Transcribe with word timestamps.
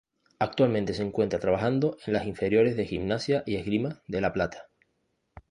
Actualmente 0.39 0.95
se 0.95 1.03
encuentra 1.03 1.37
trabajando 1.37 1.95
en 2.07 2.13
las 2.13 2.25
inferiores 2.25 2.75
de 2.75 2.87
Gimnasia 2.87 3.43
y 3.45 3.57
Esgrima 3.57 4.01
De 4.07 4.19
La 4.19 4.33
Plata. 4.33 4.67